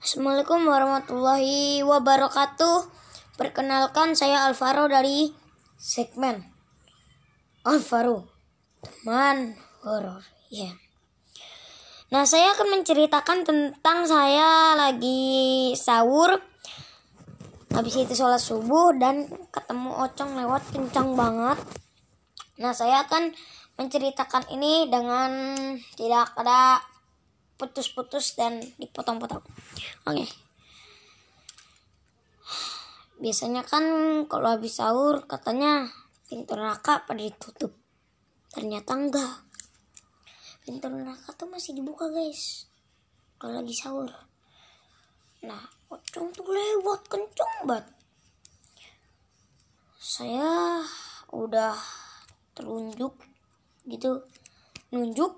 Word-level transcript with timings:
Assalamualaikum 0.00 0.64
warahmatullahi 0.64 1.84
wabarakatuh. 1.84 2.88
Perkenalkan 3.36 4.16
saya 4.16 4.48
Alvaro 4.48 4.88
dari 4.88 5.28
segmen 5.76 6.40
Alvaro 7.68 8.24
teman 8.80 9.60
horor. 9.84 10.24
Ya. 10.48 10.72
Nah, 12.16 12.24
saya 12.24 12.56
akan 12.56 12.80
menceritakan 12.80 13.44
tentang 13.44 14.08
saya 14.08 14.72
lagi 14.72 15.76
sahur 15.76 16.32
habis 17.68 18.00
itu 18.00 18.16
sholat 18.16 18.40
subuh 18.40 18.96
dan 18.96 19.28
ketemu 19.52 20.00
Ocong 20.00 20.32
lewat 20.32 20.64
kencang 20.72 21.12
banget. 21.12 21.60
Nah, 22.56 22.72
saya 22.72 23.04
akan 23.04 23.36
menceritakan 23.76 24.48
ini 24.48 24.88
dengan 24.88 25.28
tidak 25.92 26.32
ada 26.40 26.80
putus-putus 27.60 28.40
dan 28.40 28.64
dipotong-potong. 28.80 29.44
Oke. 30.08 30.24
Biasanya 33.20 33.60
kan 33.68 33.84
kalau 34.24 34.56
habis 34.56 34.80
sahur 34.80 35.28
katanya 35.28 35.92
pintu 36.24 36.56
neraka 36.56 37.04
pada 37.04 37.20
ditutup. 37.20 37.76
Ternyata 38.48 38.96
enggak. 38.96 39.44
Pintu 40.64 40.88
neraka 40.88 41.36
tuh 41.36 41.52
masih 41.52 41.76
dibuka, 41.76 42.08
guys. 42.08 42.64
Kalau 43.36 43.60
lagi 43.60 43.76
sahur. 43.76 44.08
Nah, 45.44 45.68
pocong 45.92 46.32
tuh 46.32 46.48
lewat 46.48 47.12
kenceng 47.12 47.68
banget. 47.68 47.92
Saya 50.00 50.80
udah 51.28 51.76
terunjuk 52.56 53.14
gitu 53.86 54.20
nunjuk 54.90 55.32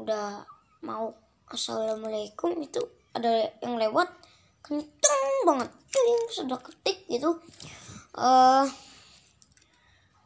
udah 0.00 0.42
mau 0.82 1.14
assalamualaikum 1.46 2.58
itu 2.58 2.82
ada 3.14 3.48
yang 3.62 3.78
lewat 3.78 4.10
kenceng 4.62 5.26
banget 5.46 5.70
Ting, 5.92 6.20
sudah 6.32 6.56
ketik 6.56 7.04
gitu. 7.04 7.36
Uh, 8.16 8.64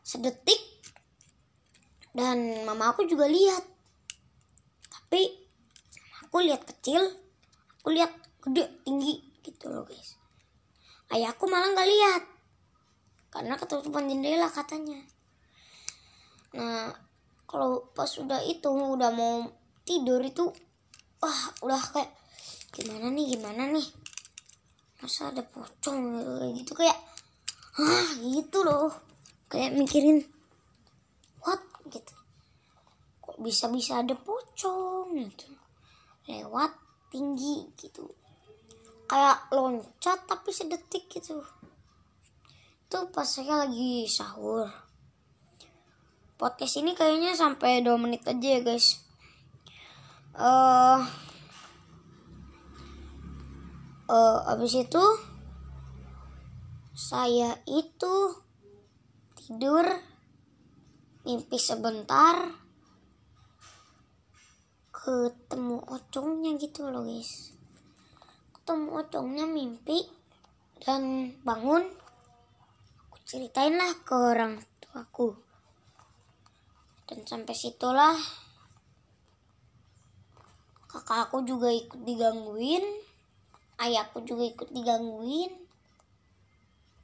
sedetik. 0.07 0.63
Dan 2.15 2.63
mama 2.63 2.95
aku 2.95 3.03
juga 3.05 3.27
lihat. 3.27 3.67
Tapi 4.87 5.27
aku 6.23 6.47
lihat 6.47 6.63
kecil 6.63 7.03
aku 7.83 7.95
lihat 7.95 8.15
gede 8.47 8.71
tinggi 8.87 9.27
gitu 9.43 9.71
loh 9.71 9.83
guys. 9.83 10.15
Ayahku 11.11 11.51
malah 11.51 11.75
nggak 11.75 11.91
lihat. 11.91 12.23
Karena 13.35 13.59
ketutupan 13.59 14.07
jendela 14.07 14.47
katanya. 14.47 15.03
Nah 16.55 16.95
kalau 17.47 17.91
pas 17.91 18.11
udah 18.19 18.43
itu 18.47 18.71
udah 18.71 19.11
mau 19.11 19.51
tidur 19.87 20.19
itu 20.21 20.51
wah 21.23 21.41
udah 21.63 21.81
kayak 21.95 22.11
gimana 22.75 23.09
nih 23.09 23.39
gimana 23.39 23.71
nih? 23.71 23.87
Masa 24.99 25.31
ada 25.31 25.47
pocong 25.47 26.03
gitu 26.59 26.75
kayak 26.75 26.99
ah 27.79 28.11
gitu 28.21 28.67
loh. 28.67 28.91
Kayak 29.47 29.79
mikirin 29.79 30.27
what 31.41 31.63
gitu. 31.87 32.13
Kok 33.23 33.39
bisa 33.39 33.71
bisa 33.71 34.03
ada 34.03 34.19
pocong 34.19 35.15
gitu. 35.15 35.47
Lewat 36.27 36.75
tinggi 37.15 37.71
gitu. 37.79 38.11
Kayak 39.07 39.47
loncat 39.55 40.27
tapi 40.27 40.51
sedetik 40.51 41.07
gitu. 41.07 41.39
Itu 42.91 42.99
pas 43.15 43.25
saya 43.25 43.63
lagi 43.63 44.11
sahur. 44.11 44.67
Podcast 46.37 46.83
ini 46.83 46.93
kayaknya 46.93 47.33
sampai 47.33 47.81
2 47.81 47.97
menit 47.97 48.27
aja 48.29 48.37
ya 48.37 48.61
guys 48.61 49.06
uh, 50.37 51.01
uh, 54.09 54.39
abis 54.53 54.87
itu 54.87 55.05
saya 56.97 57.61
itu 57.69 58.15
tidur 59.37 59.85
mimpi 61.27 61.59
sebentar 61.61 62.55
ketemu 64.91 65.83
ocongnya 65.87 66.57
gitu 66.59 66.89
loh 66.89 67.07
guys. 67.07 67.55
Ketemu 68.57 68.89
ocongnya 69.07 69.47
mimpi 69.47 70.03
dan 70.83 71.31
bangun 71.47 71.87
aku 73.07 73.17
ceritain 73.23 73.79
lah 73.79 73.93
ke 74.03 74.15
orang 74.17 74.59
tuaku. 74.83 75.37
Dan 77.07 77.23
sampai 77.23 77.55
situlah 77.55 78.46
kakak 80.97 81.29
aku 81.29 81.45
juga 81.45 81.69
ikut 81.69 82.01
digangguin 82.09 82.81
ayahku 83.77 84.25
juga 84.25 84.49
ikut 84.49 84.73
digangguin 84.73 85.53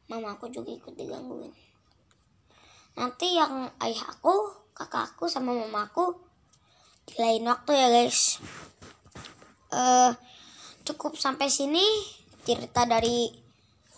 mama 0.08 0.36
aku 0.36 0.48
juga 0.52 0.72
ikut 0.72 0.92
digangguin. 0.96 1.52
Nanti 2.96 3.36
yang 3.36 3.72
ayah 3.80 4.04
aku 4.12 4.52
kakak 4.76 5.16
aku 5.16 5.24
sama 5.28 5.52
mama 5.56 5.88
aku 5.88 6.12
di 7.08 7.16
lain 7.16 7.48
waktu 7.48 7.72
ya 7.72 7.88
guys. 7.88 8.40
Uh, 9.72 10.12
cukup 10.84 11.16
sampai 11.16 11.48
sini 11.48 11.84
cerita 12.44 12.84
dari 12.84 13.32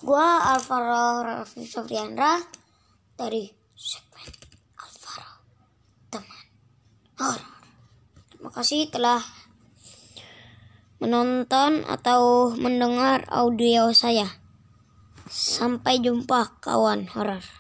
gua 0.06 0.54
Alvaro 0.54 1.26
Raffi 1.26 1.66
Sofriandra 1.66 2.38
dari 3.18 3.50
segmen 3.74 4.30
Alvaro 4.78 5.30
teman 6.14 6.46
horor. 7.18 7.54
Terima 8.30 8.50
kasih 8.54 8.86
telah 8.86 9.18
menonton 11.04 11.84
atau 11.84 12.56
mendengar 12.56 13.28
audio 13.28 13.92
saya. 13.92 14.40
Sampai 15.28 16.00
jumpa 16.00 16.58
kawan 16.64 17.12
horor 17.12 17.54